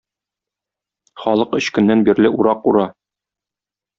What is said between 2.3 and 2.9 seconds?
урак ура.